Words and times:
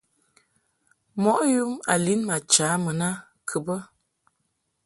Mɔʼ 1.21 1.39
yum 1.53 1.71
a 1.93 1.95
lin 2.05 2.21
ma 2.29 2.35
cha 2.53 2.67
mun 2.83 3.01
a 3.07 3.09
kɨ 3.47 3.57
bɛ. 3.65 3.75